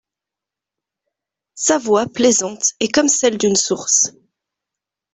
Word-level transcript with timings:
Sa 1.53 1.77
voix 1.77 2.07
plaisante 2.07 2.71
est 2.79 2.87
comme 2.87 3.07
celle 3.07 3.37
d'une 3.37 3.55
source. 3.55 4.13